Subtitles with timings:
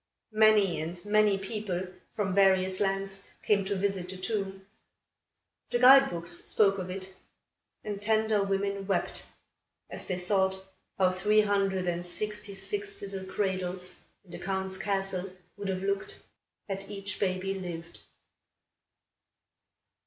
[0.33, 4.65] Many and many people from various lands came to visit the tomb.
[5.69, 7.13] The guide books spoke of it,
[7.83, 9.23] and tender women wept,
[9.91, 10.65] as they thought
[10.97, 16.17] how three hundred and sixty six little cradles, in the Count's castle, would have looked,
[16.67, 18.01] had each baby lived.